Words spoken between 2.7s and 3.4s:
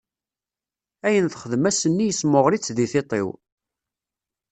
deg tiṭ-iw.